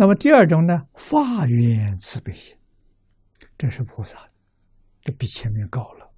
[0.00, 2.56] 那么第二种呢，发愿慈悲心，
[3.58, 4.30] 这是菩萨，
[5.02, 6.10] 这比前面高了，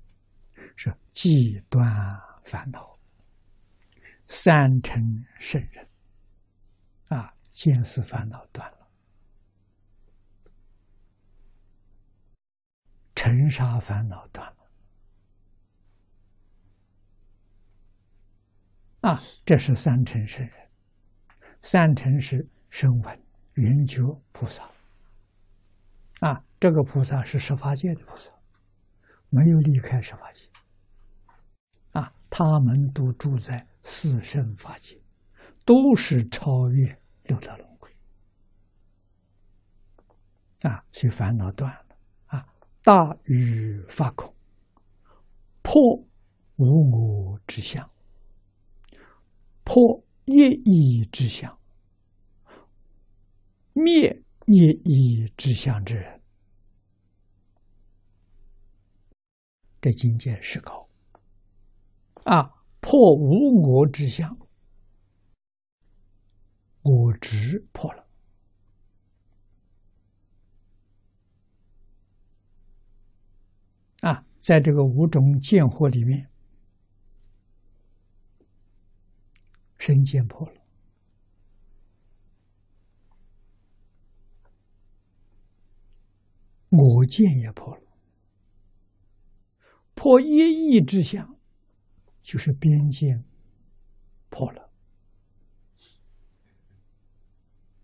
[0.76, 1.84] 是既断
[2.44, 2.96] 烦恼，
[4.28, 5.02] 三成
[5.40, 5.88] 圣人，
[7.08, 8.88] 啊，见思烦恼断了，
[13.16, 14.46] 尘沙烦恼断
[19.00, 20.70] 了，啊，这是三成圣人，
[21.62, 23.20] 三成是声闻。
[23.54, 24.68] 圆觉菩萨
[26.20, 28.32] 啊，这个菩萨是十法界的菩萨，
[29.28, 30.48] 没有离开十法界
[31.92, 32.12] 啊。
[32.30, 34.98] 他们都住在四圣法界，
[35.66, 37.90] 都是超越六道轮回
[40.62, 41.96] 啊，所以烦恼断了
[42.26, 42.46] 啊。
[42.82, 44.34] 大于法空，
[45.60, 46.02] 破
[46.56, 47.90] 无我之相，
[49.62, 51.58] 破业意之相。
[53.74, 56.20] 灭业意之相之人，
[59.80, 60.88] 这境界是高
[62.24, 62.50] 啊！
[62.80, 64.36] 破无我之相，
[66.82, 68.06] 我执破了
[74.00, 74.26] 啊！
[74.40, 76.28] 在这个五种见惑里面，
[79.78, 80.61] 身见破了。
[86.72, 87.82] 我见也破了，
[89.94, 91.38] 破一意之相，
[92.22, 93.22] 就是边界
[94.30, 94.70] 破了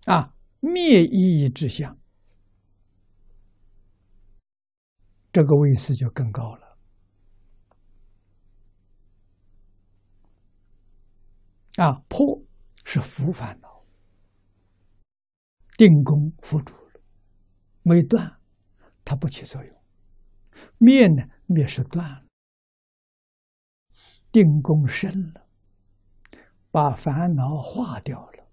[0.06, 0.34] 啊！
[0.60, 1.98] 灭一意之相，
[5.30, 6.78] 这个位次就更高了
[11.76, 12.02] 啊！
[12.08, 12.42] 破
[12.84, 13.84] 是福烦恼，
[15.76, 17.00] 定功辅助了，
[17.82, 18.37] 没断。
[19.08, 19.74] 它不起作用，
[20.76, 21.22] 灭呢？
[21.46, 22.26] 灭是断了，
[24.30, 25.46] 定功深了，
[26.70, 28.46] 把烦恼化掉了。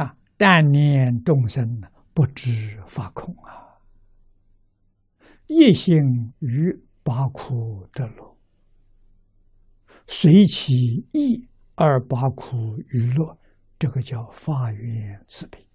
[0.00, 0.16] 啊！
[0.36, 3.80] 但念众生呢，不知法空啊，
[5.48, 8.36] 一心于八苦得乐，
[10.06, 13.36] 随其意而八苦娱乐，
[13.80, 15.66] 这个叫法缘慈悲。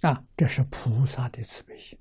[0.00, 1.98] 啊，这是菩萨的慈悲心。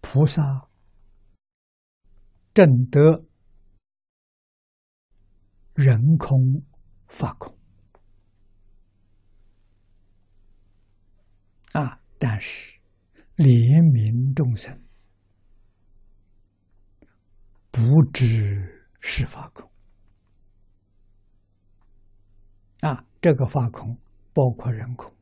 [0.00, 0.68] 菩萨
[2.54, 3.24] 正得
[5.74, 6.38] 人空
[7.08, 7.56] 法空
[11.72, 12.80] 啊，但是
[13.36, 13.44] 怜
[13.92, 14.82] 悯众生，
[17.70, 17.80] 不
[18.12, 19.70] 知是法空
[22.80, 23.04] 啊。
[23.20, 23.98] 这个法空
[24.32, 25.12] 包括人空，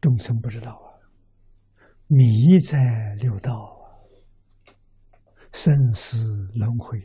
[0.00, 0.86] 众生不知道啊，
[2.06, 3.98] 迷在六道啊，
[5.52, 6.16] 生死
[6.54, 7.04] 轮回，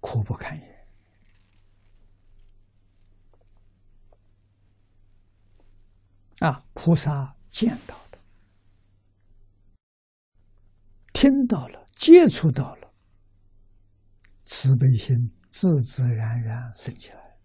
[0.00, 0.86] 苦不堪言
[6.40, 6.66] 啊！
[6.74, 8.18] 菩萨见到了，
[11.12, 12.92] 听到了，接触到了，
[14.44, 15.32] 慈悲心。
[15.56, 17.36] 自自然然生起来，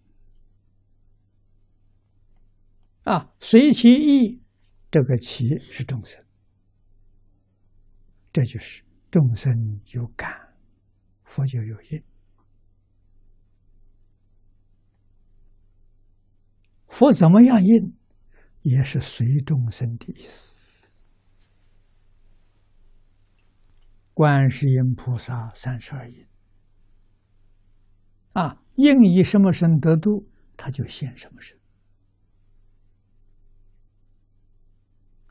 [3.04, 4.42] 啊，随其意，
[4.90, 6.26] 这个其是众生，
[8.34, 10.56] 这就是众生有感，
[11.24, 12.04] 佛就有应，
[16.88, 17.96] 佛怎么样应，
[18.64, 20.58] 也是随众生的意思。
[24.16, 26.29] 观世音菩萨三十二应。
[28.40, 31.60] 啊，应以什么身得度，他就现什么身。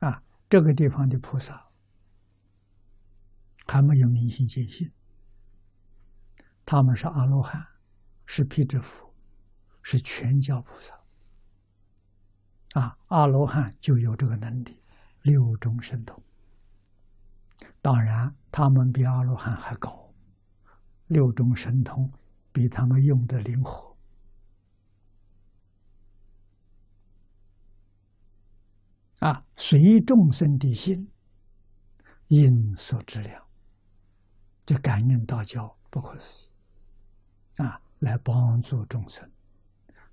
[0.01, 1.71] 啊，这个地方的菩萨
[3.67, 4.93] 还没有明心见性，
[6.67, 7.67] 他们是阿罗汉，
[8.27, 9.15] 是辟支佛，
[9.81, 10.95] 是全教菩萨。
[12.79, 14.83] 啊，阿罗汉就有这个能力，
[15.23, 16.23] 六种神通。
[17.81, 20.13] 当然，他们比阿罗汉还高，
[21.07, 22.13] 六种神通。
[22.59, 23.97] 比他们用的灵活
[29.21, 29.47] 啊！
[29.57, 31.09] 随众生的心，
[32.27, 33.47] 因所知量，
[34.67, 37.81] 就感应道教不可思议啊！
[38.01, 39.31] 来帮助众生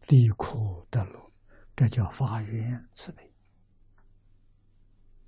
[0.07, 1.31] 离苦得乐，
[1.75, 3.34] 这叫发愿慈悲。